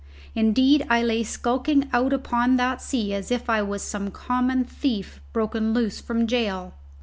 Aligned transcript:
Indeed, 0.33 0.83
I 0.89 1.03
lay 1.03 1.21
skulking 1.21 1.87
out 1.93 2.11
upon 2.11 2.55
that 2.57 2.81
sea 2.81 3.13
as 3.13 3.29
if 3.29 3.51
I 3.51 3.61
was 3.61 3.83
some 3.83 4.09
common 4.09 4.63
thief 4.63 5.21
broken 5.31 5.75
loose 5.75 6.01
from 6.01 6.25
jail. 6.25 6.73